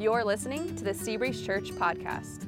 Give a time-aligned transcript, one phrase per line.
[0.00, 2.46] You're listening to the Seabreeze Church podcast.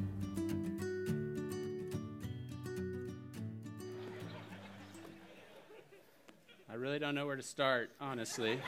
[6.71, 8.59] I really don't know where to start, honestly.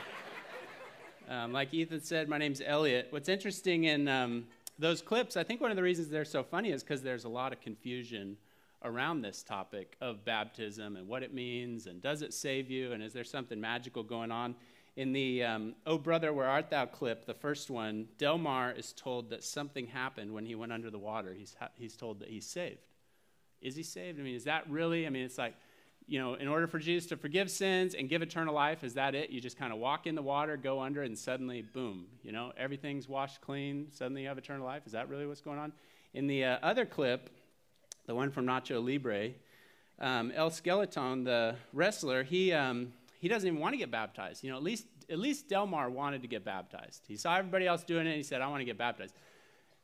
[1.27, 3.07] Um, like Ethan said, my name's Elliot.
[3.09, 4.45] What's interesting in um,
[4.77, 7.29] those clips, I think one of the reasons they're so funny is because there's a
[7.29, 8.37] lot of confusion
[8.83, 13.01] around this topic of baptism and what it means and does it save you and
[13.01, 14.53] is there something magical going on.
[14.95, 19.29] In the um, Oh Brother, Where Art Thou clip, the first one, Delmar is told
[19.31, 21.33] that something happened when he went under the water.
[21.33, 22.79] He's, ha- he's told that he's saved.
[23.61, 24.19] Is he saved?
[24.19, 25.05] I mean, is that really?
[25.05, 25.55] I mean, it's like,
[26.07, 29.15] you know, in order for Jesus to forgive sins and give eternal life, is that
[29.15, 29.31] it?
[29.31, 32.53] You just kind of walk in the water, go under, and suddenly, boom, you know,
[32.57, 33.87] everything's washed clean.
[33.91, 34.83] Suddenly you have eternal life.
[34.85, 35.73] Is that really what's going on?
[36.13, 37.29] In the uh, other clip,
[38.05, 39.31] the one from Nacho Libre,
[39.99, 42.93] um, El Skeleton, the wrestler, he, um,
[43.25, 44.43] he doesn't even want to get baptized.
[44.43, 47.05] You know, at least, at least Delmar wanted to get baptized.
[47.07, 49.15] He saw everybody else doing it, and he said, I want to get baptized.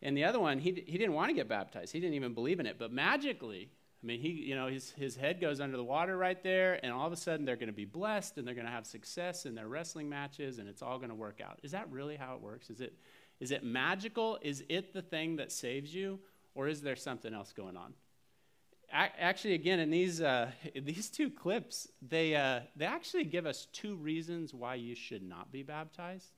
[0.04, 1.92] And the other one, he, he didn't want to get baptized.
[1.92, 2.78] He didn't even believe in it.
[2.78, 3.72] But magically,
[4.04, 6.94] I mean, he, you know, his, his head goes under the water right there, and
[6.94, 9.48] all of a sudden they're going to be blessed and they're going to have success
[9.48, 11.58] in their wrestling matches, and it's all going to work out.
[11.64, 12.70] Is that really how it works?
[12.70, 12.94] Is it,
[13.40, 14.38] is it magical?
[14.44, 16.20] Is it the thing that saves you,
[16.54, 17.96] or is there something else going on?
[18.92, 23.96] Actually, again, in these, uh, these two clips, they, uh, they actually give us two
[23.96, 26.34] reasons why you should not be baptized.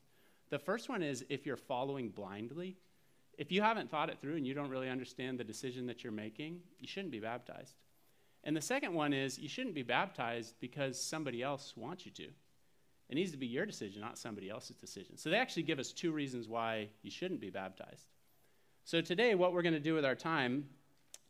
[0.50, 2.78] The first one is if you're following blindly.
[3.38, 6.14] If you haven't thought it through and you don't really understand the decision that you're
[6.14, 7.74] making, you shouldn't be baptized.
[8.44, 12.28] And the second one is you shouldn't be baptized because somebody else wants you to.
[13.10, 15.18] It needs to be your decision, not somebody else's decision.
[15.18, 18.08] So they actually give us two reasons why you shouldn't be baptized.
[18.86, 20.66] So today, what we're going to do with our time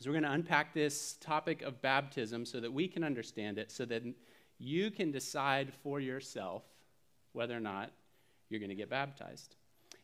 [0.04, 3.72] is we're going to unpack this topic of baptism so that we can understand it,
[3.72, 4.04] so that
[4.60, 6.64] you can decide for yourself
[7.32, 7.90] whether or not
[8.50, 9.56] you're going to get baptized.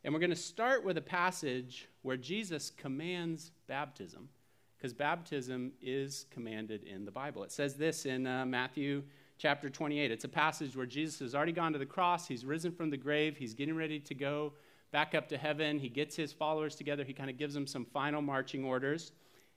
[0.06, 4.30] And we're going to start with a passage where Jesus commands baptism,
[4.78, 7.44] because baptism is commanded in the Bible.
[7.44, 9.04] It says this in uh, Matthew
[9.38, 10.12] chapter 28.
[10.12, 12.96] It's a passage where Jesus has already gone to the cross, he's risen from the
[12.96, 14.54] grave, he's getting ready to go
[14.92, 15.78] back up to heaven.
[15.78, 19.12] He gets his followers together, he kind of gives them some final marching orders.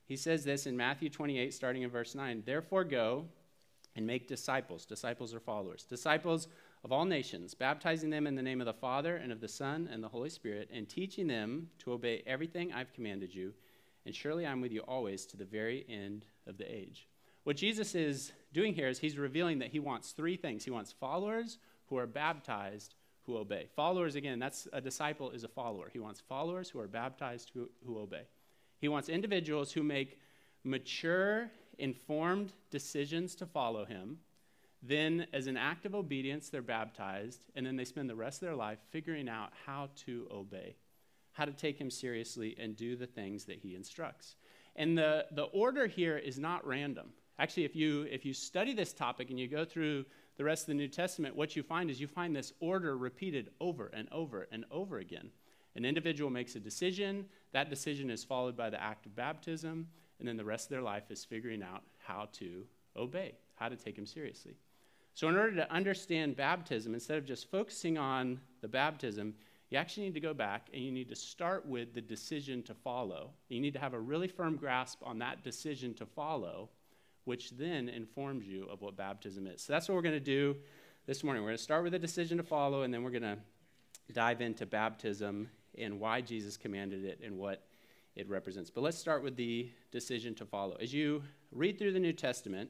[0.05, 3.25] He says this in Matthew 28, starting in verse 9 Therefore, go
[3.95, 4.85] and make disciples.
[4.85, 5.83] Disciples are followers.
[5.83, 6.47] Disciples
[6.83, 9.87] of all nations, baptizing them in the name of the Father and of the Son
[9.91, 13.53] and the Holy Spirit, and teaching them to obey everything I've commanded you.
[14.05, 17.07] And surely I'm with you always to the very end of the age.
[17.45, 20.65] What Jesus is doing here is he's revealing that he wants three things.
[20.65, 23.67] He wants followers who are baptized who obey.
[23.75, 25.89] Followers, again, that's a disciple is a follower.
[25.91, 28.23] He wants followers who are baptized who, who obey.
[28.83, 30.19] He wants individuals who make
[30.63, 31.49] mature,
[31.79, 34.19] informed decisions to follow him
[34.85, 38.47] then, as an act of obedience, they're baptized, and then they spend the rest of
[38.47, 40.75] their life figuring out how to obey,
[41.31, 44.35] how to take him seriously and do the things that he instructs.
[44.75, 47.13] And the, the order here is not random.
[47.39, 50.03] Actually, if you, if you study this topic and you go through
[50.35, 53.51] the rest of the New Testament, what you find is you find this order repeated
[53.61, 55.31] over and over and over again.
[55.75, 59.87] An individual makes a decision, that decision is followed by the act of baptism,
[60.19, 63.75] and then the rest of their life is figuring out how to obey, how to
[63.75, 64.55] take him seriously.
[65.15, 69.35] So, in order to understand baptism, instead of just focusing on the baptism,
[69.69, 72.73] you actually need to go back and you need to start with the decision to
[72.73, 73.31] follow.
[73.49, 76.69] You need to have a really firm grasp on that decision to follow,
[77.25, 79.61] which then informs you of what baptism is.
[79.61, 80.55] So, that's what we're going to do
[81.05, 81.43] this morning.
[81.43, 83.37] We're going to start with the decision to follow, and then we're going to
[84.13, 87.63] dive into baptism and why Jesus commanded it and what
[88.15, 88.69] it represents.
[88.69, 90.77] But let's start with the decision to follow.
[90.79, 92.69] As you read through the New Testament,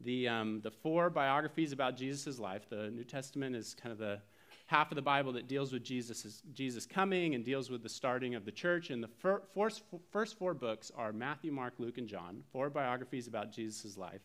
[0.00, 2.68] the, um, the four biographies about Jesus' life.
[2.68, 4.20] The New Testament is kind of the
[4.66, 8.34] half of the Bible that deals with Jesus, Jesus coming and deals with the starting
[8.34, 8.90] of the church.
[8.90, 13.26] And the fir- first, first four books are Matthew, Mark, Luke, and John, four biographies
[13.26, 14.20] about Jesus' life.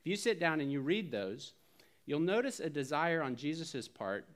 [0.00, 1.54] If you sit down and you read those,
[2.06, 4.26] you'll notice a desire on Jesus' part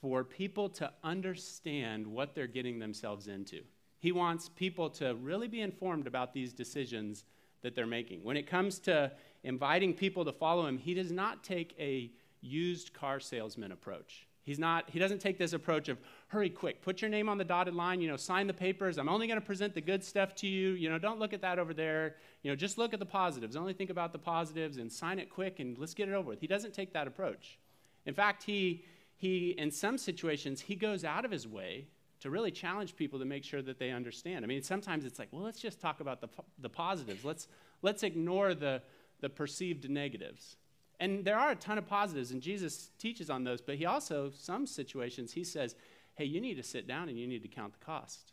[0.00, 3.62] for people to understand what they're getting themselves into.
[3.98, 7.24] He wants people to really be informed about these decisions
[7.62, 8.22] that they're making.
[8.22, 9.10] When it comes to
[9.42, 14.28] inviting people to follow him, he does not take a used car salesman approach.
[14.44, 15.98] He's not, he doesn't take this approach of
[16.28, 18.96] hurry quick, put your name on the dotted line, you know, sign the papers.
[18.96, 20.70] I'm only going to present the good stuff to you.
[20.70, 22.16] You know, don't look at that over there.
[22.42, 23.56] You know, just look at the positives.
[23.56, 26.40] Only think about the positives and sign it quick and let's get it over with.
[26.40, 27.58] He doesn't take that approach.
[28.06, 28.84] In fact, he
[29.18, 31.88] he in some situations he goes out of his way
[32.20, 34.44] to really challenge people to make sure that they understand.
[34.44, 36.28] I mean, sometimes it's like, well, let's just talk about the,
[36.58, 37.24] the positives.
[37.24, 37.46] Let's,
[37.82, 38.82] let's ignore the,
[39.20, 40.56] the perceived negatives.
[41.00, 44.32] And there are a ton of positives, and Jesus teaches on those, but he also,
[44.36, 45.76] some situations, he says,
[46.16, 48.32] hey, you need to sit down and you need to count the cost.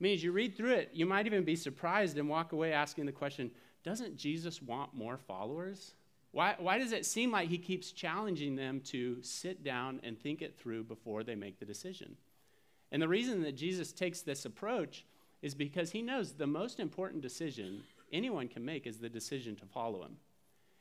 [0.00, 2.72] I mean, as you read through it, you might even be surprised and walk away
[2.72, 3.50] asking the question
[3.84, 5.94] doesn't Jesus want more followers?
[6.32, 10.40] Why, why does it seem like he keeps challenging them to sit down and think
[10.40, 12.16] it through before they make the decision?
[12.90, 15.04] And the reason that Jesus takes this approach
[15.42, 17.82] is because he knows the most important decision
[18.12, 20.16] anyone can make is the decision to follow him.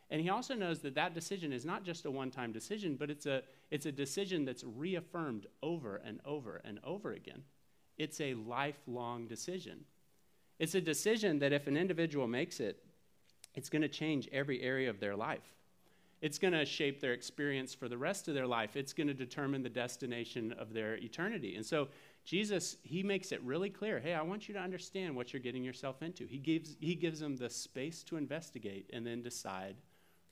[0.09, 3.09] And he also knows that that decision is not just a one time decision, but
[3.09, 7.43] it's a, it's a decision that's reaffirmed over and over and over again.
[7.97, 9.85] It's a lifelong decision.
[10.59, 12.83] It's a decision that if an individual makes it,
[13.55, 15.55] it's going to change every area of their life.
[16.21, 18.75] It's going to shape their experience for the rest of their life.
[18.75, 21.55] It's going to determine the destination of their eternity.
[21.55, 21.87] And so
[22.23, 25.63] Jesus, he makes it really clear hey, I want you to understand what you're getting
[25.63, 26.25] yourself into.
[26.25, 29.75] He gives, he gives them the space to investigate and then decide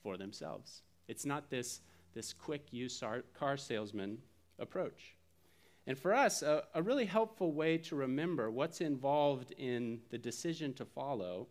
[0.03, 0.83] for themselves.
[1.07, 1.81] It's not this,
[2.13, 3.03] this quick used
[3.37, 4.19] car salesman
[4.59, 5.15] approach.
[5.87, 10.73] And for us, a, a really helpful way to remember what's involved in the decision
[10.75, 11.47] to follow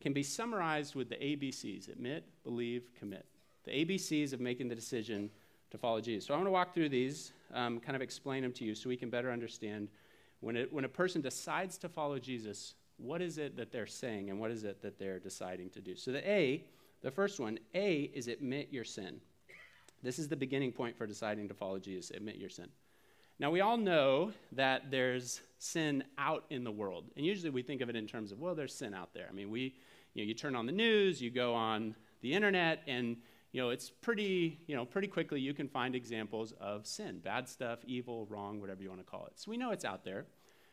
[0.00, 3.26] can be summarized with the ABCs admit, believe, commit.
[3.64, 5.30] The ABCs of making the decision
[5.70, 6.26] to follow Jesus.
[6.26, 8.88] So I want to walk through these, um, kind of explain them to you so
[8.88, 9.88] we can better understand
[10.40, 14.30] when, it, when a person decides to follow Jesus, what is it that they're saying
[14.30, 15.96] and what is it that they're deciding to do?
[15.96, 16.64] So the A,
[17.02, 19.20] the first one, A is admit your sin.
[20.02, 22.68] This is the beginning point for deciding to follow Jesus, admit your sin.
[23.40, 27.04] Now, we all know that there's sin out in the world.
[27.16, 29.26] And usually we think of it in terms of, well, there's sin out there.
[29.28, 29.74] I mean, we,
[30.14, 33.16] you know, you turn on the news, you go on the internet, and
[33.52, 37.48] you know, it's pretty, you know, pretty quickly you can find examples of sin, bad
[37.48, 39.32] stuff, evil, wrong, whatever you want to call it.
[39.36, 40.26] So we know it's out there.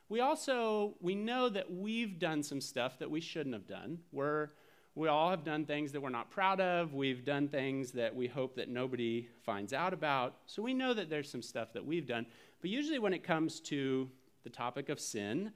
[0.10, 4.00] We also we know that we've done some stuff that we shouldn't have done.
[4.12, 4.50] We're
[4.96, 6.94] we all have done things that we're not proud of.
[6.94, 10.36] We've done things that we hope that nobody finds out about.
[10.46, 12.26] So we know that there's some stuff that we've done.
[12.62, 14.10] But usually when it comes to
[14.46, 15.52] the topic of sin,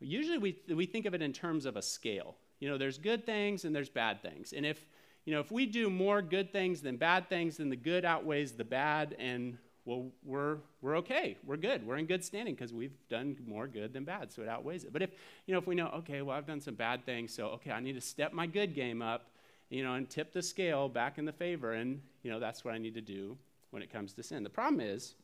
[0.00, 2.36] usually we, we think of it in terms of a scale.
[2.58, 4.54] You know, there's good things and there's bad things.
[4.54, 4.86] And if
[5.26, 8.52] you know, if we do more good things than bad things, then the good outweighs
[8.52, 11.36] the bad, and well, we're, we're okay.
[11.44, 11.86] We're good.
[11.86, 14.92] We're in good standing because we've done more good than bad, so it outweighs it.
[14.92, 15.10] But if,
[15.46, 17.80] you know, if we know, okay, well, I've done some bad things, so, okay, I
[17.80, 19.30] need to step my good game up,
[19.70, 22.74] you know, and tip the scale back in the favor, and, you know, that's what
[22.74, 23.36] I need to do
[23.70, 24.42] when it comes to sin.
[24.42, 25.14] The problem is,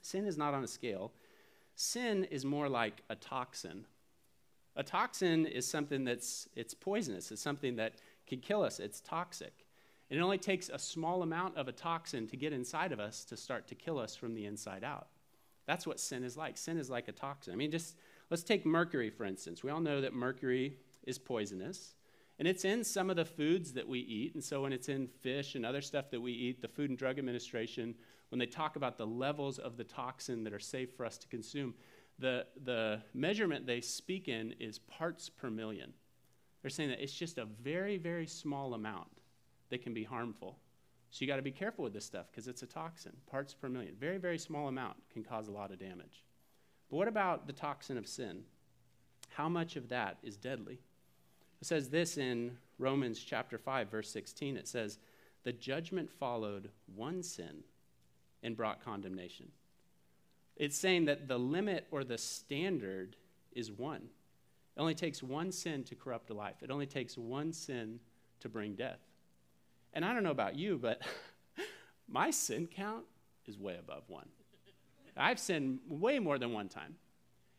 [0.00, 1.12] sin is not on a scale.
[1.76, 3.84] Sin is more like a toxin.
[4.76, 7.30] A toxin is something that's, it's poisonous.
[7.30, 7.94] It's something that
[8.26, 8.80] can kill us.
[8.80, 9.63] It's toxic.
[10.14, 13.24] And it only takes a small amount of a toxin to get inside of us
[13.24, 15.08] to start to kill us from the inside out.
[15.66, 16.56] That's what sin is like.
[16.56, 17.52] Sin is like a toxin.
[17.52, 17.96] I mean, just
[18.30, 19.64] let's take mercury, for instance.
[19.64, 21.96] We all know that mercury is poisonous.
[22.38, 24.34] And it's in some of the foods that we eat.
[24.34, 26.98] And so when it's in fish and other stuff that we eat, the Food and
[26.98, 27.96] Drug Administration,
[28.28, 31.26] when they talk about the levels of the toxin that are safe for us to
[31.26, 31.74] consume,
[32.20, 35.92] the, the measurement they speak in is parts per million.
[36.62, 39.08] They're saying that it's just a very, very small amount
[39.74, 40.56] that can be harmful.
[41.10, 43.68] So you got to be careful with this stuff because it's a toxin, parts per
[43.68, 43.96] million.
[43.98, 46.22] Very, very small amount can cause a lot of damage.
[46.88, 48.44] But what about the toxin of sin?
[49.30, 50.78] How much of that is deadly?
[51.60, 54.56] It says this in Romans chapter 5 verse 16.
[54.56, 55.00] It says,
[55.42, 57.64] "The judgment followed one sin
[58.44, 59.50] and brought condemnation."
[60.54, 63.16] It's saying that the limit or the standard
[63.50, 64.08] is one.
[64.76, 67.98] It only takes one sin to corrupt a life, it only takes one sin
[68.38, 69.00] to bring death.
[69.94, 71.00] And I don't know about you, but
[72.08, 73.04] my sin count
[73.46, 74.28] is way above one.
[75.16, 76.96] I've sinned way more than one time.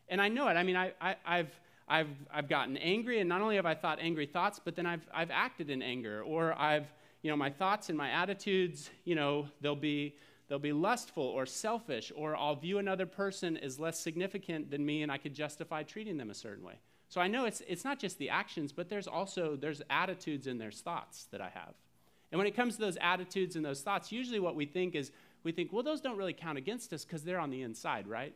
[0.10, 0.54] And I know it.
[0.54, 0.94] I mean, I,
[1.25, 4.86] I've, I've, I've gotten angry, and not only have I thought angry thoughts, but then
[4.86, 6.88] I've, I've acted in anger, or I've,
[7.22, 10.15] you know, my thoughts and my attitudes, you know, they'll be,
[10.48, 15.01] they'll be lustful or selfish, or I'll view another person as less significant than me,
[15.01, 16.75] and I could justify treating them a certain way.
[17.08, 20.60] So I know it's, it's not just the actions, but there's also there's attitudes and
[20.60, 21.75] there's thoughts that I have.
[22.32, 25.12] And when it comes to those attitudes and those thoughts, usually what we think is
[25.44, 28.34] we think, well, those don't really count against us because they're on the inside, right?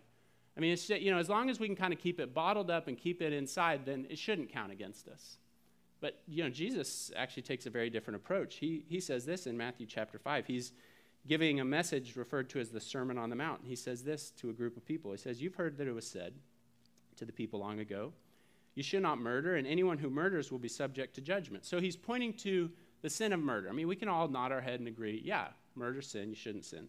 [0.55, 2.33] I mean, it's just, you know, as long as we can kind of keep it
[2.33, 5.37] bottled up and keep it inside, then it shouldn't count against us.
[6.01, 8.55] But you know, Jesus actually takes a very different approach.
[8.55, 10.45] He he says this in Matthew chapter five.
[10.47, 10.71] He's
[11.27, 13.61] giving a message referred to as the Sermon on the Mount.
[13.63, 15.11] He says this to a group of people.
[15.11, 16.33] He says, "You've heard that it was said
[17.17, 18.13] to the people long ago."
[18.75, 21.65] You should not murder, and anyone who murders will be subject to judgment.
[21.65, 23.69] So he's pointing to the sin of murder.
[23.69, 26.65] I mean, we can all nod our head and agree, yeah, murder sin, you shouldn't
[26.65, 26.87] sin.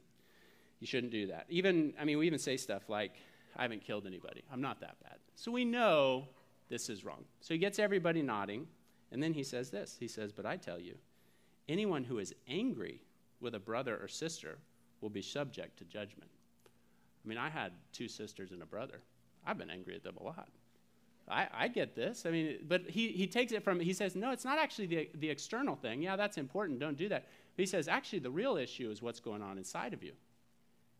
[0.81, 1.47] You shouldn't do that.
[1.49, 3.13] Even, I mean, we even say stuff like,
[3.57, 4.43] I haven't killed anybody.
[4.53, 5.19] I'm not that bad.
[5.35, 6.29] So we know
[6.69, 7.25] this is wrong.
[7.41, 8.67] So he gets everybody nodding,
[9.13, 9.97] and then he says this.
[9.99, 10.97] He says, But I tell you,
[11.69, 13.03] anyone who is angry
[13.41, 14.59] with a brother or sister
[15.01, 16.31] will be subject to judgment.
[17.25, 19.01] I mean, I had two sisters and a brother.
[19.47, 20.49] I've been angry at them a lot.
[21.31, 22.27] I, I get this.
[22.27, 25.11] I mean, but he, he takes it from, he says, no, it's not actually the,
[25.15, 26.03] the external thing.
[26.03, 26.81] Yeah, that's important.
[26.81, 27.27] Don't do that.
[27.57, 30.13] But he says, actually, the real issue is what's going on inside of you.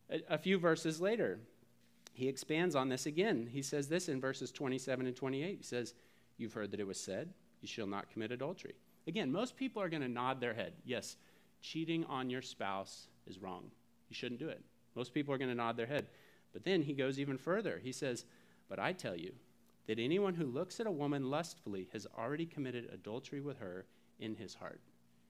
[0.09, 1.39] A, a few verses later,
[2.13, 3.47] he expands on this again.
[3.51, 5.57] He says this in verses 27 and 28.
[5.57, 5.93] He says,
[6.37, 7.29] You've heard that it was said,
[7.61, 8.75] You shall not commit adultery.
[9.07, 10.73] Again, most people are going to nod their head.
[10.85, 11.17] Yes,
[11.61, 13.71] cheating on your spouse is wrong.
[14.09, 14.61] You shouldn't do it.
[14.95, 16.07] Most people are going to nod their head.
[16.53, 17.79] But then he goes even further.
[17.81, 18.25] He says,
[18.69, 19.33] But I tell you
[19.87, 23.85] that anyone who looks at a woman lustfully has already committed adultery with her
[24.19, 24.81] in his heart.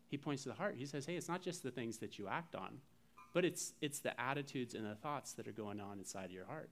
[0.08, 0.76] He points to the heart.
[0.78, 2.80] He says, Hey, it's not just the things that you act on,
[3.34, 6.46] but it's, it's the attitudes and the thoughts that are going on inside of your
[6.46, 6.70] heart.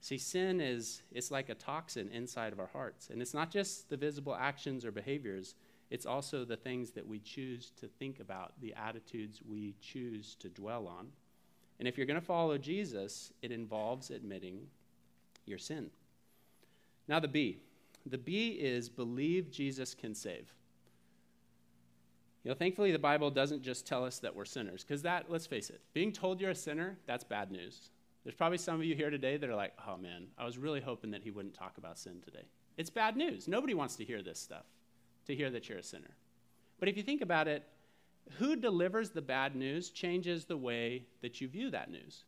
[0.00, 3.08] See, sin is it's like a toxin inside of our hearts.
[3.08, 5.54] And it's not just the visible actions or behaviors,
[5.90, 10.50] it's also the things that we choose to think about, the attitudes we choose to
[10.50, 11.08] dwell on.
[11.78, 14.66] And if you're going to follow Jesus, it involves admitting
[15.46, 15.90] your sin.
[17.08, 17.58] Now, the B.
[18.06, 20.52] The B is believe Jesus can save.
[22.42, 25.46] You know, thankfully, the Bible doesn't just tell us that we're sinners, because that, let's
[25.46, 27.90] face it, being told you're a sinner, that's bad news.
[28.22, 30.80] There's probably some of you here today that are like, oh man, I was really
[30.80, 32.44] hoping that he wouldn't talk about sin today.
[32.76, 33.48] It's bad news.
[33.48, 34.64] Nobody wants to hear this stuff,
[35.26, 36.10] to hear that you're a sinner.
[36.80, 37.64] But if you think about it,
[38.38, 42.24] who delivers the bad news changes the way that you view that news.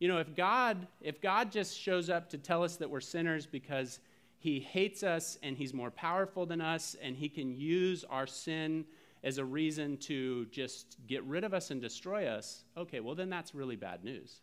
[0.00, 3.46] You know, if God, if God just shows up to tell us that we're sinners
[3.46, 4.00] because
[4.44, 8.84] he hates us and he's more powerful than us and he can use our sin
[9.22, 13.30] as a reason to just get rid of us and destroy us, okay, well, then
[13.30, 14.42] that's really bad news.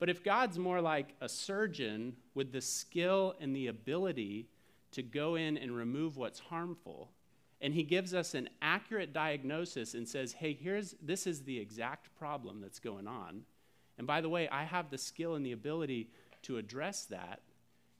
[0.00, 4.48] But if God's more like a surgeon with the skill and the ability
[4.90, 7.12] to go in and remove what's harmful,
[7.60, 12.12] and he gives us an accurate diagnosis and says, hey, here's this is the exact
[12.18, 13.42] problem that's going on.
[13.96, 16.10] And by the way, I have the skill and the ability
[16.42, 17.42] to address that,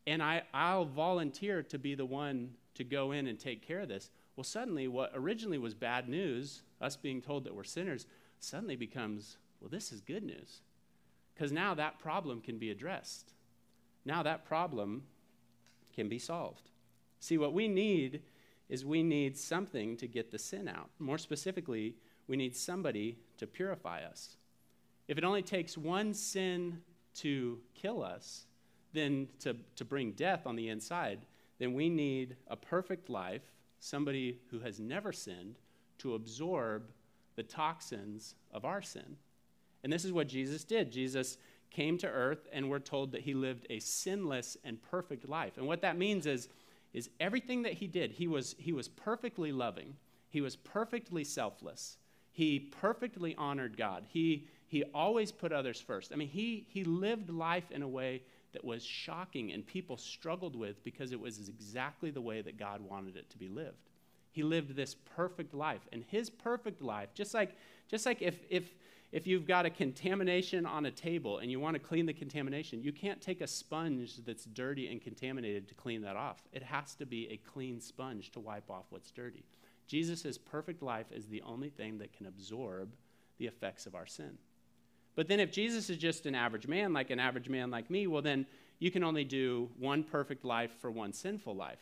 [0.06, 3.88] and I, I'll volunteer to be the one to go in and take care of
[3.88, 4.10] this.
[4.36, 8.06] Well, suddenly, what originally was bad news, us being told that we're sinners,
[8.38, 10.60] suddenly becomes, well, this is good news.
[11.34, 13.32] Because now that problem can be addressed.
[14.04, 15.02] Now that problem
[15.94, 16.70] can be solved.
[17.18, 18.22] See, what we need
[18.68, 20.88] is we need something to get the sin out.
[20.98, 21.96] More specifically,
[22.28, 24.36] we need somebody to purify us.
[25.08, 26.78] If it only takes one sin
[27.16, 28.46] to kill us,
[28.92, 31.20] then to, to bring death on the inside,
[31.58, 33.42] then we need a perfect life,
[33.78, 35.56] somebody who has never sinned,
[35.98, 36.90] to absorb
[37.36, 39.16] the toxins of our sin.
[39.82, 40.90] And this is what Jesus did.
[40.90, 41.38] Jesus
[41.70, 45.56] came to earth, and we're told that he lived a sinless and perfect life.
[45.56, 46.48] And what that means is,
[46.92, 49.94] is everything that he did, he was, he was perfectly loving,
[50.28, 51.98] he was perfectly selfless,
[52.32, 56.12] he perfectly honored God, he, he always put others first.
[56.12, 60.56] I mean, he, he lived life in a way that was shocking and people struggled
[60.56, 63.90] with because it was exactly the way that God wanted it to be lived.
[64.32, 65.88] He lived this perfect life.
[65.92, 67.56] And his perfect life, just like,
[67.88, 68.74] just like if, if,
[69.12, 72.82] if you've got a contamination on a table and you want to clean the contamination,
[72.82, 76.42] you can't take a sponge that's dirty and contaminated to clean that off.
[76.52, 79.44] It has to be a clean sponge to wipe off what's dirty.
[79.86, 82.94] Jesus' perfect life is the only thing that can absorb
[83.38, 84.38] the effects of our sin.
[85.16, 88.06] But then, if Jesus is just an average man, like an average man like me,
[88.06, 88.46] well, then
[88.78, 91.80] you can only do one perfect life for one sinful life.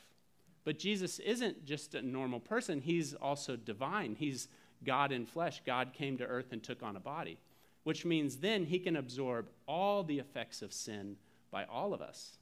[0.65, 4.17] But Jesus isn't just a normal person, he's also divine.
[4.19, 4.49] He's
[4.85, 5.63] God in flesh.
[5.65, 7.39] God came to earth and took on a body,
[7.85, 11.17] which means then he can absorb all the effects of sin
[11.51, 12.39] by all of us.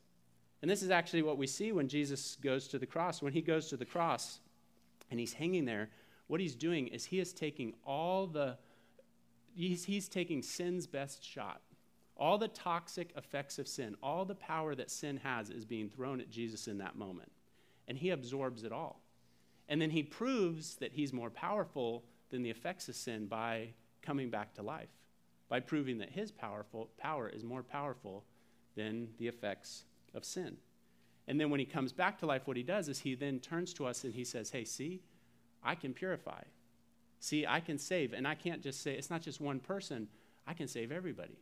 [0.63, 3.23] And this is actually what we see when Jesus goes to the cross.
[3.23, 4.41] When he goes to the cross
[5.11, 5.91] and he's hanging there,
[6.27, 8.57] what he's doing is he is taking all the,
[9.57, 11.61] he's, he's taking sin's best shot.
[12.17, 16.21] All the toxic effects of sin, all the power that sin has is being thrown
[16.21, 17.31] at Jesus in that moment.
[17.89, 19.01] And he absorbs it all.
[19.69, 23.69] And then he proves that he's more powerful than the effects of sin by
[24.03, 24.89] coming back to life,
[25.49, 28.25] by proving that his powerful power is more powerful
[28.77, 29.85] than the effects
[30.15, 30.57] of sin.
[31.29, 33.75] And then when he comes back to life, what he does is he then turns
[33.75, 35.03] to us and he says, Hey, see,
[35.63, 36.43] I can purify.
[37.27, 38.13] See, I can save.
[38.13, 40.07] And I can't just say, it's not just one person,
[40.47, 41.41] I can save everybody.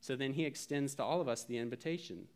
[0.00, 2.28] So then he extends to all of us the invitation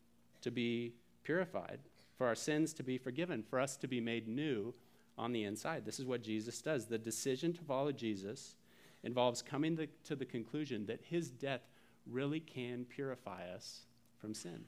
[0.42, 0.92] to be
[1.22, 1.78] purified,
[2.18, 4.74] for our sins to be forgiven, for us to be made new
[5.16, 5.86] on the inside.
[5.86, 6.84] This is what Jesus does.
[6.84, 8.56] The decision to follow Jesus
[9.04, 11.62] involves coming to, to the conclusion that his death
[12.06, 13.86] really can purify us
[14.18, 14.66] from sin.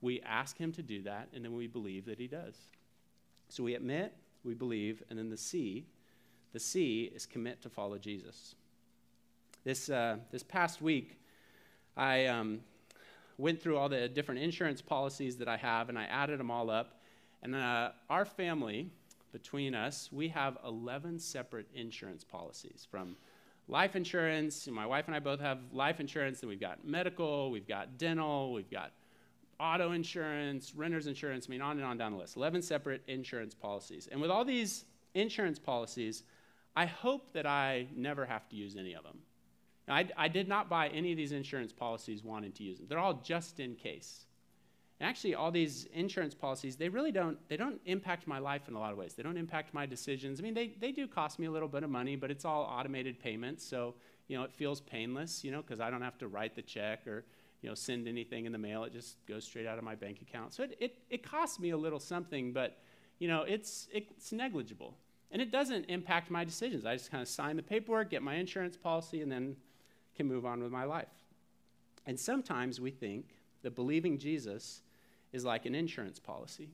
[0.00, 2.54] We ask him to do that, and then we believe that he does.
[3.48, 5.84] So we admit, we believe, and then the C,
[6.52, 8.54] the C is commit to follow Jesus.
[9.64, 11.18] This, uh, this past week,
[11.96, 12.60] I, um,
[13.38, 16.70] went through all the different insurance policies that I have and I added them all
[16.70, 17.00] up.
[17.42, 18.90] And uh, our family,
[19.32, 23.16] between us, we have 11 separate insurance policies from
[23.68, 24.66] life insurance.
[24.66, 28.52] My wife and I both have life insurance, and we've got medical, we've got dental,
[28.52, 28.92] we've got
[29.60, 32.36] auto insurance, renter's insurance, I mean, on and on down the list.
[32.36, 34.08] 11 separate insurance policies.
[34.10, 36.24] And with all these insurance policies,
[36.78, 39.18] I hope that I never have to use any of them.
[39.88, 42.86] Now, I, I did not buy any of these insurance policies wanting to use them.
[42.88, 44.26] They're all just in case.
[45.00, 48.76] And actually, all these insurance policies, they really don't, they don't impact my life in
[48.76, 49.14] a lot of ways.
[49.14, 50.38] They don't impact my decisions.
[50.38, 52.62] I mean, they, they do cost me a little bit of money, but it's all
[52.62, 53.64] automated payments.
[53.64, 53.94] So,
[54.28, 57.08] you know, it feels painless, you know, because I don't have to write the check
[57.08, 57.24] or,
[57.60, 58.84] you know, send anything in the mail.
[58.84, 60.54] It just goes straight out of my bank account.
[60.54, 62.78] So it, it, it costs me a little something, but,
[63.18, 64.94] you know, it's, it's negligible.
[65.30, 66.86] And it doesn't impact my decisions.
[66.86, 69.56] I just kind of sign the paperwork, get my insurance policy, and then
[70.16, 71.06] can move on with my life.
[72.06, 73.26] And sometimes we think
[73.62, 74.80] that believing Jesus
[75.32, 76.70] is like an insurance policy,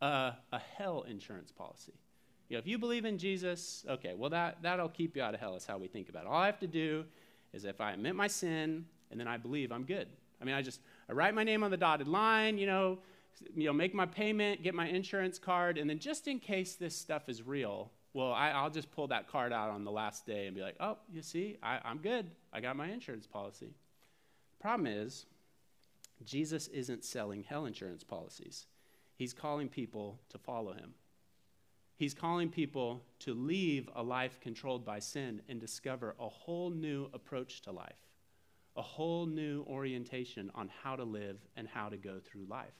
[0.00, 1.94] uh, a hell insurance policy.
[2.48, 5.40] You know, if you believe in Jesus, okay, well, that, that'll keep you out of
[5.40, 6.28] hell, is how we think about it.
[6.28, 7.04] All I have to do
[7.52, 10.08] is if I admit my sin and then I believe, I'm good.
[10.40, 12.98] I mean, I just I write my name on the dotted line, you know,
[13.54, 16.96] you know, make my payment, get my insurance card, and then just in case this
[16.96, 20.46] stuff is real, well, I, will just pull that card out on the last day
[20.46, 22.30] and be like, oh, you see, I, I'm good.
[22.52, 23.74] I got my insurance policy.
[24.60, 25.26] Problem is,
[26.24, 28.66] Jesus isn't selling hell insurance policies.
[29.14, 30.94] He's calling people to follow him.
[31.96, 37.08] He's calling people to leave a life controlled by sin and discover a whole new
[37.12, 38.06] approach to life,
[38.76, 42.74] a whole new orientation on how to live and how to go through life.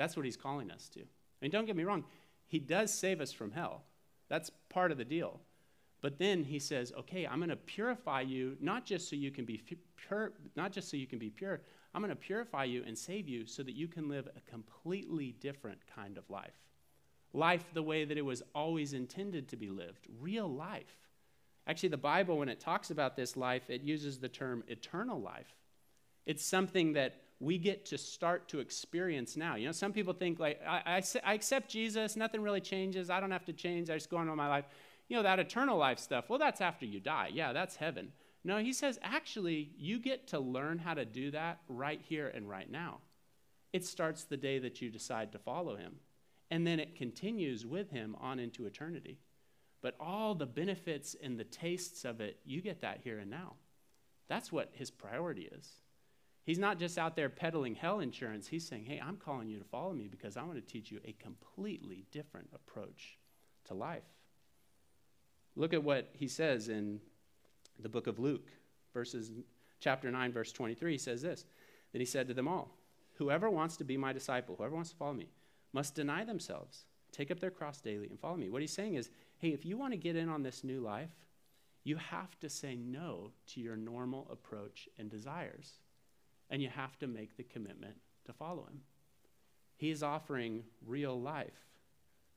[0.00, 1.00] That's what he's calling us to.
[1.00, 1.04] I
[1.42, 2.04] mean, don't get me wrong,
[2.46, 3.82] he does save us from hell.
[4.30, 5.40] That's part of the deal.
[6.00, 9.44] But then he says, "Okay, I'm going to purify you not just so you can
[9.44, 9.62] be
[9.96, 11.60] pure, not just so you can be pure.
[11.92, 15.32] I'm going to purify you and save you so that you can live a completely
[15.32, 16.56] different kind of life.
[17.34, 21.10] Life the way that it was always intended to be lived, real life.
[21.66, 25.54] Actually, the Bible, when it talks about this life, it uses the term eternal life.
[26.24, 29.56] It's something that we get to start to experience now.
[29.56, 33.18] You know, some people think, like, I, I, I accept Jesus, nothing really changes, I
[33.18, 34.66] don't have to change, I just go on with my life.
[35.08, 37.30] You know, that eternal life stuff, well, that's after you die.
[37.32, 38.12] Yeah, that's heaven.
[38.44, 42.48] No, he says, actually, you get to learn how to do that right here and
[42.48, 42.98] right now.
[43.72, 45.96] It starts the day that you decide to follow him,
[46.50, 49.18] and then it continues with him on into eternity.
[49.82, 53.54] But all the benefits and the tastes of it, you get that here and now.
[54.28, 55.68] That's what his priority is.
[56.44, 58.48] He's not just out there peddling hell insurance.
[58.48, 61.00] He's saying, hey, I'm calling you to follow me because I want to teach you
[61.04, 63.18] a completely different approach
[63.66, 64.02] to life.
[65.56, 67.00] Look at what he says in
[67.78, 68.48] the book of Luke,
[68.94, 69.30] verses
[69.80, 71.44] chapter 9, verse 23, he says this.
[71.92, 72.76] Then he said to them all,
[73.14, 75.28] Whoever wants to be my disciple, whoever wants to follow me,
[75.72, 78.48] must deny themselves, take up their cross daily, and follow me.
[78.48, 81.10] What he's saying is, hey, if you want to get in on this new life,
[81.84, 85.78] you have to say no to your normal approach and desires.
[86.50, 87.94] And you have to make the commitment
[88.26, 88.80] to follow him.
[89.76, 91.66] He is offering real life.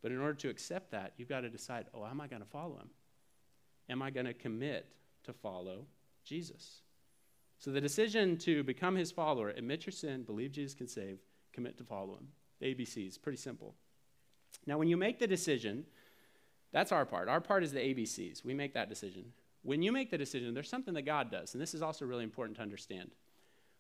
[0.01, 2.47] But in order to accept that, you've got to decide oh, am I going to
[2.47, 2.89] follow him?
[3.89, 4.87] Am I going to commit
[5.23, 5.85] to follow
[6.23, 6.81] Jesus.
[7.59, 11.19] So the decision to become his follower, admit your sin, believe Jesus can save,
[11.53, 12.27] commit to follow him.
[12.61, 13.75] ABCs, pretty simple.
[14.65, 15.85] Now, when you make the decision,
[16.71, 17.27] that's our part.
[17.27, 18.43] Our part is the ABCs.
[18.43, 19.25] We make that decision.
[19.61, 22.23] When you make the decision, there's something that God does, and this is also really
[22.23, 23.11] important to understand.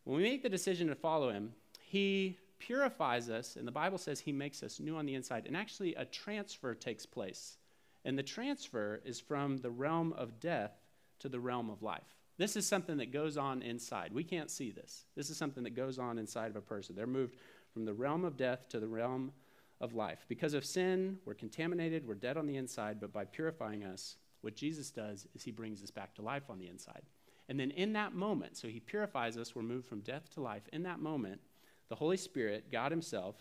[0.03, 4.19] When we make the decision to follow him, he purifies us, and the Bible says
[4.19, 5.45] he makes us new on the inside.
[5.45, 7.57] And actually, a transfer takes place.
[8.05, 10.71] And the transfer is from the realm of death
[11.19, 12.17] to the realm of life.
[12.37, 14.11] This is something that goes on inside.
[14.13, 15.05] We can't see this.
[15.15, 16.95] This is something that goes on inside of a person.
[16.95, 17.35] They're moved
[17.73, 19.31] from the realm of death to the realm
[19.79, 20.25] of life.
[20.27, 24.55] Because of sin, we're contaminated, we're dead on the inside, but by purifying us, what
[24.55, 27.03] Jesus does is he brings us back to life on the inside.
[27.49, 30.63] And then in that moment, so he purifies us, we're moved from death to life.
[30.71, 31.41] In that moment,
[31.89, 33.35] the Holy Spirit, God Himself,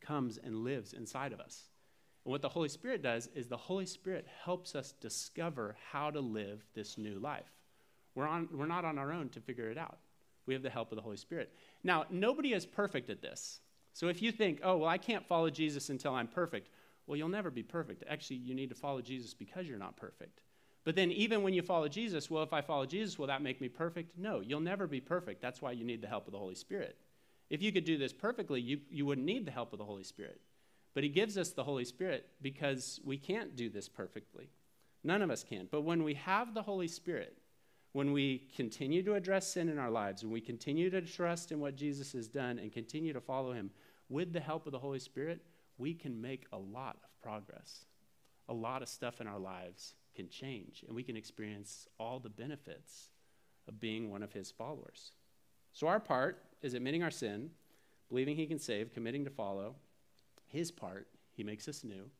[0.00, 1.68] comes and lives inside of us.
[2.24, 6.20] And what the Holy Spirit does is the Holy Spirit helps us discover how to
[6.20, 7.52] live this new life.
[8.14, 9.98] We're, on, we're not on our own to figure it out.
[10.46, 11.52] We have the help of the Holy Spirit.
[11.84, 13.60] Now, nobody is perfect at this.
[13.92, 16.68] So if you think, oh, well, I can't follow Jesus until I'm perfect,
[17.06, 18.04] well, you'll never be perfect.
[18.08, 20.40] Actually, you need to follow Jesus because you're not perfect.
[20.84, 23.60] But then, even when you follow Jesus, well, if I follow Jesus, will that make
[23.60, 24.16] me perfect?
[24.16, 25.42] No, you'll never be perfect.
[25.42, 26.96] That's why you need the help of the Holy Spirit.
[27.50, 30.04] If you could do this perfectly, you, you wouldn't need the help of the Holy
[30.04, 30.40] Spirit.
[30.94, 34.48] But He gives us the Holy Spirit because we can't do this perfectly.
[35.04, 35.68] None of us can.
[35.70, 37.36] But when we have the Holy Spirit,
[37.92, 41.60] when we continue to address sin in our lives, when we continue to trust in
[41.60, 43.70] what Jesus has done and continue to follow him,
[44.08, 45.42] with the help of the Holy Spirit,
[45.78, 47.84] we can make a lot of progress.
[48.48, 52.28] A lot of stuff in our lives can change, and we can experience all the
[52.28, 53.10] benefits
[53.68, 55.12] of being one of his followers.
[55.72, 57.50] So, our part is admitting our sin,
[58.08, 59.74] believing he can save, committing to follow.
[60.46, 62.10] His part, he makes us new,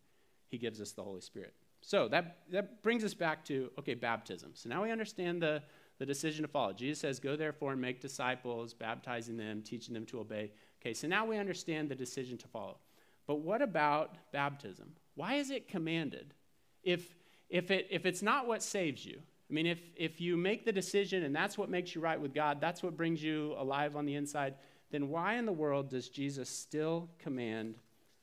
[0.49, 1.55] he gives us the Holy Spirit.
[1.83, 4.51] So that, that brings us back to, okay, baptism.
[4.55, 5.63] So now we understand the,
[5.99, 6.73] the decision to follow.
[6.73, 10.53] Jesus says, Go therefore and make disciples, baptizing them, teaching them to obey.
[10.81, 12.79] Okay, so now we understand the decision to follow.
[13.27, 14.93] But what about baptism?
[15.15, 16.35] Why is it commanded?
[16.83, 17.15] If,
[17.51, 20.73] if, it, if it's not what saves you, I mean, if, if you make the
[20.73, 24.07] decision and that's what makes you right with God, that's what brings you alive on
[24.07, 24.55] the inside,
[24.93, 27.75] then why in the world does Jesus still command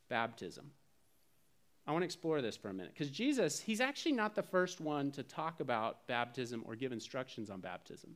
[0.09, 0.71] baptism?
[1.85, 4.81] I want to explore this for a minute because Jesus, he's actually not the first
[4.81, 8.11] one to talk about baptism or give instructions on baptism.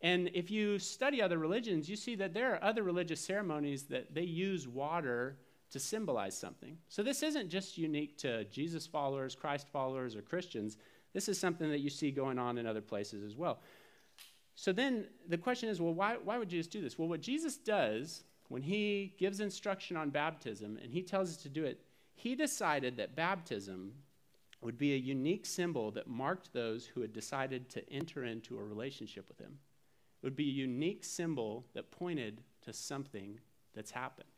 [0.00, 4.14] And if you study other religions, you see that there are other religious ceremonies that
[4.14, 5.36] they use water
[5.74, 6.78] to symbolize something.
[6.88, 10.76] So this isn't just unique to Jesus followers, Christ followers, or Christians.
[11.12, 13.58] This is something that you see going on in other places as well.
[14.54, 16.96] So then the question is well, why, why would Jesus do this?
[16.96, 21.48] Well, what Jesus does when he gives instruction on baptism and he tells us to
[21.48, 21.80] do it,
[22.14, 23.94] he decided that baptism
[24.60, 28.62] would be a unique symbol that marked those who had decided to enter into a
[28.62, 29.58] relationship with him.
[30.22, 33.40] It would be a unique symbol that pointed to something
[33.74, 34.33] that's happened.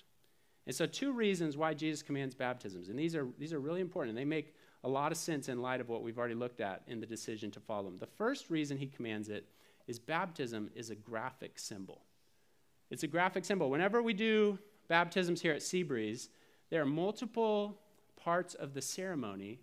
[0.67, 4.11] And so, two reasons why Jesus commands baptisms, and these are, these are really important,
[4.11, 6.83] and they make a lot of sense in light of what we've already looked at
[6.87, 7.99] in the decision to follow him.
[7.99, 9.49] The first reason he commands it
[9.87, 12.03] is baptism is a graphic symbol.
[12.91, 13.71] It's a graphic symbol.
[13.71, 16.29] Whenever we do baptisms here at Seabreeze,
[16.71, 17.81] there are multiple
[18.17, 19.61] parts of the ceremony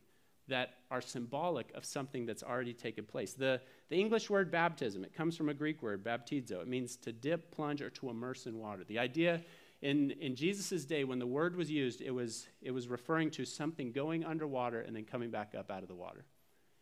[0.48, 3.34] that are symbolic of something that's already taken place.
[3.34, 6.62] The, the English word baptism, it comes from a Greek word, baptizo.
[6.62, 8.84] It means to dip, plunge, or to immerse in water.
[8.84, 9.42] The idea
[9.84, 13.43] in, in Jesus' day, when the word was used, it was, it was referring to
[13.43, 16.24] something going underwater and then coming back up out of the water.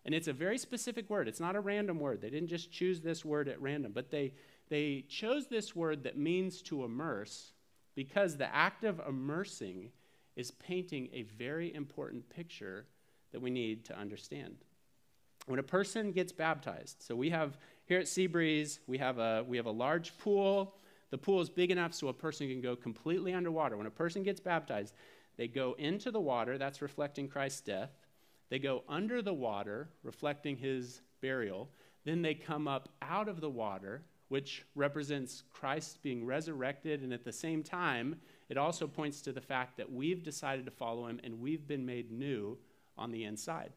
[0.06, 1.28] And it's a very specific word.
[1.28, 2.22] It's not a random word.
[2.22, 4.34] They didn't just choose this word at random, but they,
[4.70, 7.54] they chose this word that means to immerse
[7.96, 9.90] because the act of immersing
[10.36, 12.86] is painting a very important picture
[13.32, 14.58] that we need to understand.
[15.48, 19.58] When a person gets baptized, so we have here at Seabreeze, we have a, we
[19.58, 20.76] have a large pool.
[21.12, 23.78] The pool is big enough so a person can go completely underwater.
[23.78, 24.95] When a person gets baptized,
[25.38, 27.91] they go into the water, that's reflecting Christ's death.
[28.50, 31.69] They go under the water, reflecting his burial.
[32.06, 37.24] Then they come up out of the water, which represents Christ being resurrected, and at
[37.24, 38.15] the same time,
[38.50, 41.86] it also points to the fact that we've decided to follow him and we've been
[41.86, 42.58] made new
[42.97, 43.71] on the inside.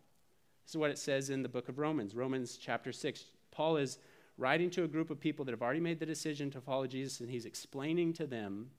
[0.64, 3.24] This is what it says in the book of Romans, Romans chapter 6.
[3.50, 3.98] Paul is
[4.36, 7.20] writing to a group of people that have already made the decision to follow Jesus,
[7.20, 8.70] and he's explaining to them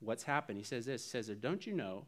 [0.00, 0.58] what's happened.
[0.58, 2.04] He says this He says, Don't you know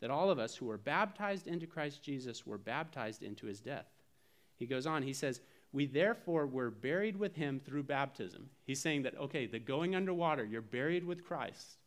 [0.00, 3.86] that all of us who were baptized into Christ Jesus were baptized into his death?
[4.56, 5.40] He goes on, he says,
[5.72, 8.50] We therefore were buried with him through baptism.
[8.64, 11.78] He's saying that, okay, the going underwater, you're buried with Christ.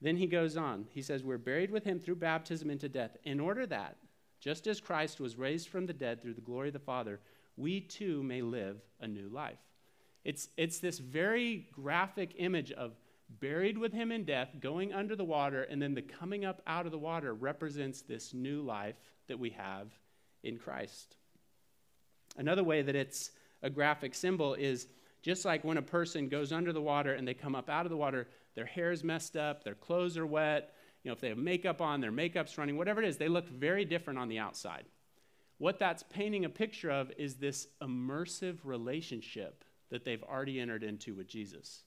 [0.00, 0.86] Then he goes on.
[0.90, 3.96] He says, We're buried with him through baptism into death, in order that,
[4.40, 7.20] just as Christ was raised from the dead through the glory of the Father,
[7.56, 9.58] we too may live a new life.
[10.24, 12.96] It's, it's this very graphic image of
[13.40, 16.86] buried with him in death, going under the water, and then the coming up out
[16.86, 18.96] of the water represents this new life
[19.28, 19.88] that we have
[20.42, 21.16] in Christ.
[22.36, 23.30] Another way that it's
[23.62, 24.86] a graphic symbol is
[25.22, 27.90] just like when a person goes under the water and they come up out of
[27.90, 31.28] the water, their hair is messed up, their clothes are wet, you know, if they
[31.28, 34.38] have makeup on, their makeup's running, whatever it is, they look very different on the
[34.38, 34.84] outside.
[35.58, 41.14] What that's painting a picture of is this immersive relationship that they've already entered into
[41.14, 41.84] with Jesus.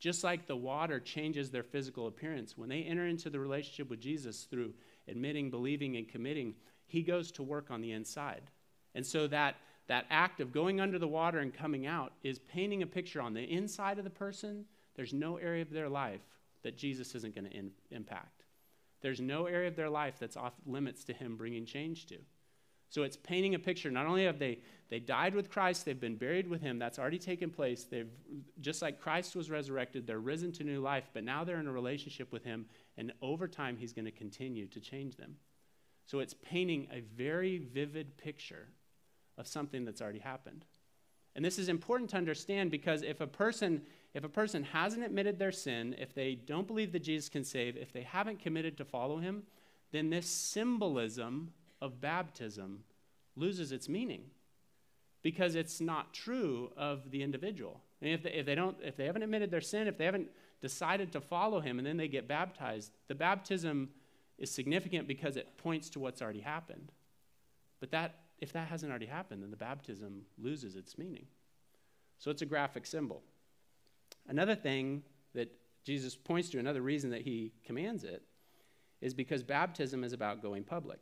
[0.00, 4.00] Just like the water changes their physical appearance, when they enter into the relationship with
[4.00, 4.74] Jesus through
[5.08, 6.54] admitting, believing, and committing,
[6.86, 8.42] he goes to work on the inside.
[8.94, 9.56] And so that,
[9.88, 13.34] that act of going under the water and coming out is painting a picture on
[13.34, 16.22] the inside of the person there's no area of their life
[16.62, 18.44] that Jesus isn't going to impact.
[19.00, 22.18] There's no area of their life that's off limits to him bringing change to.
[22.90, 23.90] So it's painting a picture.
[23.90, 24.58] Not only have they
[24.90, 26.78] they died with Christ, they've been buried with him.
[26.78, 27.84] That's already taken place.
[27.84, 28.10] They've
[28.60, 31.72] just like Christ was resurrected, they're risen to new life, but now they're in a
[31.72, 32.66] relationship with him
[32.96, 35.36] and over time he's going to continue to change them.
[36.06, 38.68] So it's painting a very vivid picture
[39.38, 40.64] of something that's already happened.
[41.34, 43.82] And this is important to understand because if a person
[44.14, 47.76] if a person hasn't admitted their sin, if they don't believe that Jesus can save,
[47.76, 49.42] if they haven't committed to follow him,
[49.90, 51.52] then this symbolism
[51.84, 52.70] of baptism
[53.36, 54.24] loses its meaning.
[55.24, 57.80] because it's not true of the individual.
[58.02, 60.28] And if they, if they don't, if they haven't admitted their sin, if they haven't
[60.60, 63.88] decided to follow him, and then they get baptized, the baptism
[64.38, 66.92] is significant because it points to what's already happened.
[67.80, 71.26] But that, if that hasn't already happened, then the baptism loses its meaning.
[72.18, 73.22] So it's a graphic symbol.
[74.28, 75.02] Another thing
[75.34, 75.50] that
[75.84, 78.22] Jesus points to, another reason that he commands it,
[79.00, 81.00] is because baptism is about going public.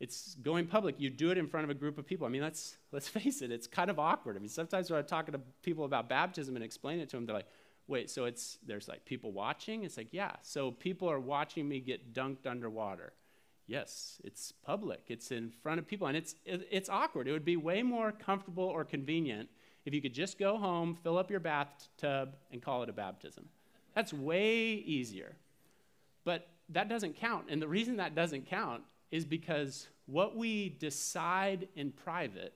[0.00, 0.98] It's going public.
[0.98, 2.26] You do it in front of a group of people.
[2.26, 4.36] I mean, let's, let's face it, it's kind of awkward.
[4.36, 7.26] I mean, sometimes when I'm talking to people about baptism and explain it to them,
[7.26, 7.48] they're like,
[7.86, 9.84] wait, so it's, there's like people watching?
[9.84, 10.32] It's like, yeah.
[10.42, 13.12] So people are watching me get dunked underwater.
[13.66, 15.02] Yes, it's public.
[15.08, 17.28] It's in front of people, and it's, it, it's awkward.
[17.28, 19.48] It would be way more comfortable or convenient
[19.84, 23.48] if you could just go home, fill up your bathtub, and call it a baptism.
[23.94, 25.36] That's way easier.
[26.24, 27.46] But that doesn't count.
[27.48, 32.54] And the reason that doesn't count is because what we decide in private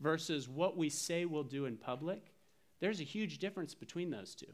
[0.00, 2.32] versus what we say we'll do in public,
[2.80, 4.52] there's a huge difference between those two.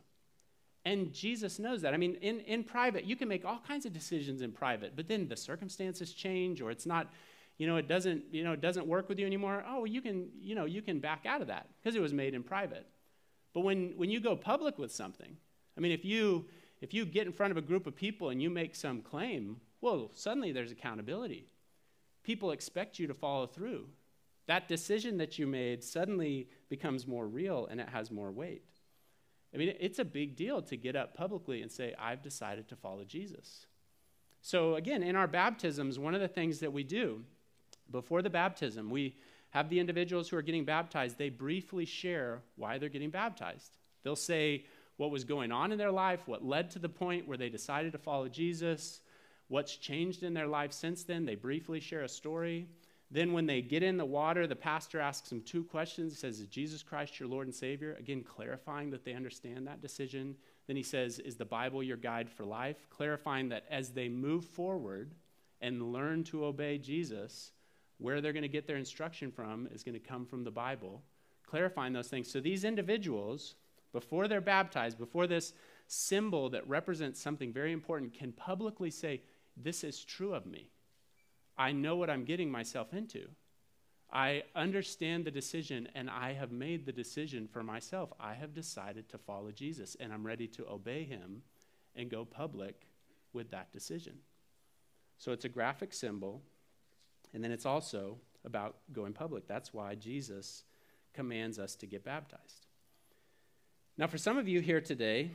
[0.84, 1.94] And Jesus knows that.
[1.94, 5.08] I mean, in, in private, you can make all kinds of decisions in private, but
[5.08, 7.12] then the circumstances change or it's not,
[7.58, 9.64] you know, it doesn't, you know, it doesn't work with you anymore.
[9.66, 12.34] Oh, you can, you know, you can back out of that because it was made
[12.34, 12.86] in private.
[13.54, 15.36] But when, when you go public with something,
[15.76, 16.46] I mean, if you
[16.82, 19.58] if you get in front of a group of people and you make some claim,
[19.82, 21.48] well, suddenly there's accountability.
[22.22, 23.88] People expect you to follow through.
[24.46, 28.64] That decision that you made suddenly becomes more real and it has more weight.
[29.54, 32.76] I mean, it's a big deal to get up publicly and say, I've decided to
[32.76, 33.66] follow Jesus.
[34.40, 37.22] So, again, in our baptisms, one of the things that we do
[37.90, 39.16] before the baptism, we
[39.50, 43.76] have the individuals who are getting baptized, they briefly share why they're getting baptized.
[44.02, 44.64] They'll say,
[44.96, 47.92] what was going on in their life, what led to the point where they decided
[47.92, 49.00] to follow Jesus,
[49.48, 51.24] what's changed in their life since then.
[51.24, 52.66] They briefly share a story.
[53.10, 56.12] Then, when they get in the water, the pastor asks them two questions.
[56.12, 57.94] He says, Is Jesus Christ your Lord and Savior?
[57.98, 60.34] Again, clarifying that they understand that decision.
[60.66, 62.88] Then he says, Is the Bible your guide for life?
[62.88, 65.14] Clarifying that as they move forward
[65.60, 67.52] and learn to obey Jesus,
[67.98, 71.02] where they're going to get their instruction from is going to come from the Bible.
[71.46, 72.30] Clarifying those things.
[72.30, 73.56] So these individuals
[73.92, 75.52] before they're baptized, before this
[75.86, 79.20] symbol that represents something very important can publicly say,
[79.56, 80.70] This is true of me.
[81.56, 83.28] I know what I'm getting myself into.
[84.12, 88.12] I understand the decision, and I have made the decision for myself.
[88.20, 91.42] I have decided to follow Jesus, and I'm ready to obey him
[91.96, 92.86] and go public
[93.32, 94.18] with that decision.
[95.16, 96.42] So it's a graphic symbol,
[97.32, 99.46] and then it's also about going public.
[99.46, 100.64] That's why Jesus
[101.14, 102.66] commands us to get baptized.
[103.96, 105.30] Now, for some of you here today,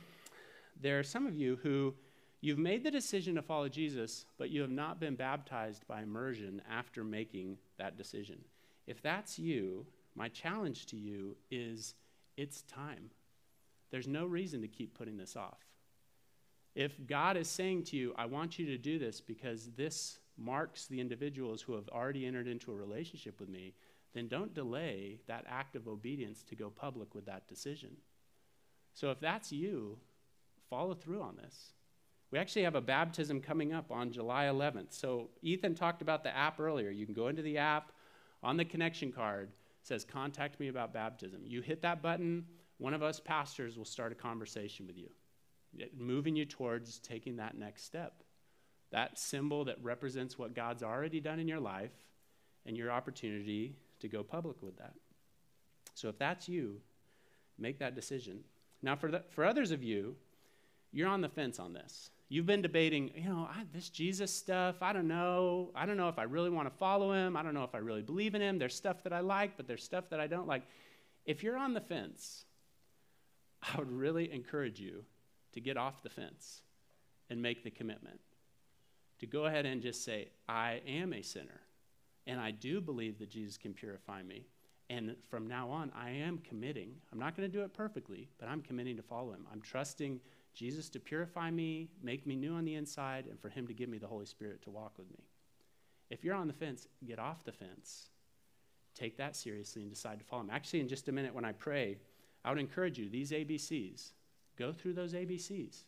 [0.80, 1.94] there are some of you who
[2.40, 6.62] you've made the decision to follow Jesus, but you have not been baptized by immersion
[6.70, 8.38] after making that decision.
[8.86, 11.94] If that's you, my challenge to you is
[12.36, 13.10] it's time.
[13.90, 15.58] There's no reason to keep putting this off.
[16.74, 20.86] If God is saying to you, I want you to do this because this marks
[20.86, 23.74] the individuals who have already entered into a relationship with me,
[24.14, 27.96] then don't delay that act of obedience to go public with that decision.
[28.94, 29.98] So if that's you,
[30.70, 31.72] follow through on this.
[32.30, 34.92] We actually have a baptism coming up on July 11th.
[34.92, 36.90] So Ethan talked about the app earlier.
[36.90, 37.92] You can go into the app
[38.42, 39.50] on the connection card
[39.88, 41.40] says contact me about baptism.
[41.44, 42.44] You hit that button,
[42.76, 45.08] one of us pastors will start a conversation with you,
[45.80, 48.22] eh, moving you towards taking that next step.
[48.90, 51.92] That symbol that represents what God's already done in your life
[52.66, 54.94] and your opportunity to go public with that.
[55.94, 56.80] So if that's you,
[57.58, 58.44] make that decision.
[58.82, 60.16] Now, for, the, for others of you,
[60.92, 62.10] you're on the fence on this.
[62.30, 65.70] You've been debating, you know, I, this Jesus stuff, I don't know.
[65.74, 67.36] I don't know if I really want to follow him.
[67.36, 68.58] I don't know if I really believe in him.
[68.58, 70.62] There's stuff that I like, but there's stuff that I don't like.
[71.24, 72.44] If you're on the fence,
[73.62, 75.04] I would really encourage you
[75.52, 76.60] to get off the fence
[77.30, 78.20] and make the commitment.
[79.20, 81.60] To go ahead and just say, I am a sinner,
[82.26, 84.46] and I do believe that Jesus can purify me.
[84.90, 86.92] And from now on, I am committing.
[87.12, 89.46] I'm not going to do it perfectly, but I'm committing to follow him.
[89.52, 90.20] I'm trusting
[90.58, 93.88] Jesus to purify me, make me new on the inside, and for him to give
[93.88, 95.24] me the Holy Spirit to walk with me.
[96.10, 98.08] If you're on the fence, get off the fence.
[98.96, 100.50] Take that seriously and decide to follow him.
[100.50, 101.98] Actually, in just a minute when I pray,
[102.44, 104.10] I would encourage you, these ABCs,
[104.58, 105.84] go through those ABCs.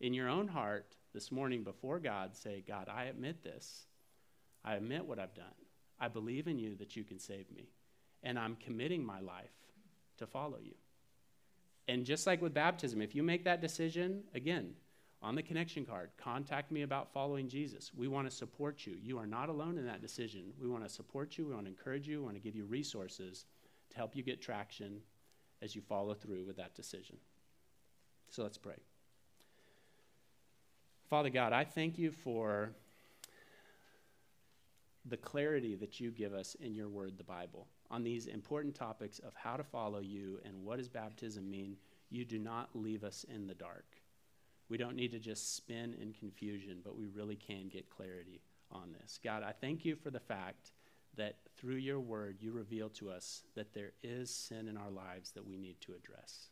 [0.00, 3.84] In your own heart, this morning before God, say, God, I admit this.
[4.64, 5.44] I admit what I've done.
[6.00, 7.68] I believe in you that you can save me
[8.24, 9.52] and I'm committing my life
[10.16, 10.74] to follow you.
[11.88, 14.74] And just like with baptism, if you make that decision, again,
[15.22, 17.90] on the connection card, contact me about following Jesus.
[17.96, 18.96] We want to support you.
[19.02, 20.52] You are not alone in that decision.
[20.60, 21.46] We want to support you.
[21.46, 22.18] We want to encourage you.
[22.18, 23.46] We want to give you resources
[23.90, 25.00] to help you get traction
[25.62, 27.16] as you follow through with that decision.
[28.30, 28.76] So let's pray.
[31.08, 32.70] Father God, I thank you for
[35.06, 39.18] the clarity that you give us in your word, the Bible, on these important topics
[39.18, 41.76] of how to follow you and what does baptism mean.
[42.10, 43.86] You do not leave us in the dark.
[44.68, 48.92] We don't need to just spin in confusion, but we really can get clarity on
[48.92, 49.18] this.
[49.22, 50.72] God, I thank you for the fact
[51.16, 55.32] that through your word, you reveal to us that there is sin in our lives
[55.32, 56.48] that we need to address.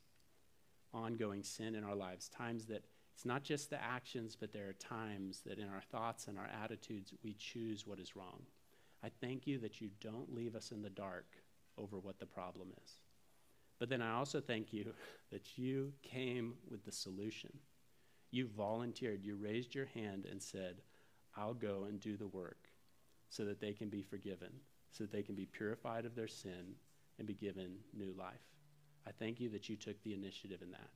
[0.94, 4.74] Ongoing sin in our lives, times that it's not just the actions, but there are
[4.74, 8.42] times that in our thoughts and our attitudes, we choose what is wrong.
[9.04, 11.26] I thank you that you don't leave us in the dark
[11.78, 12.92] over what the problem is.
[13.78, 14.92] But then I also thank you
[15.30, 17.50] that you came with the solution.
[18.30, 20.76] You volunteered, you raised your hand and said,
[21.36, 22.68] I'll go and do the work
[23.28, 24.50] so that they can be forgiven,
[24.90, 26.76] so that they can be purified of their sin
[27.18, 28.34] and be given new life.
[29.06, 30.90] I thank you that you took the initiative in that.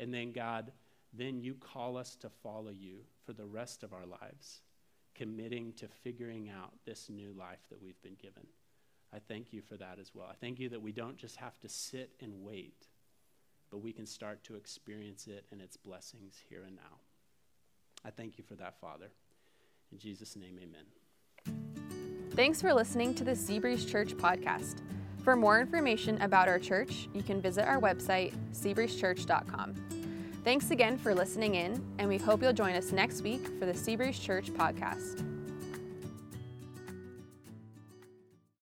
[0.00, 0.72] And then, God,
[1.12, 4.60] then you call us to follow you for the rest of our lives,
[5.18, 8.46] committing to figuring out this new life that we've been given.
[9.12, 10.28] I thank you for that as well.
[10.30, 12.86] I thank you that we don't just have to sit and wait,
[13.70, 17.00] but we can start to experience it and its blessings here and now.
[18.04, 19.08] I thank you for that, Father.
[19.90, 20.84] In Jesus' name, amen.
[22.32, 24.82] Thanks for listening to the Seabreeze Church podcast.
[25.24, 29.74] For more information about our church, you can visit our website, seabreezechurch.com.
[30.44, 33.72] Thanks again for listening in, and we hope you'll join us next week for the
[33.72, 35.37] Seabreeze Church podcast.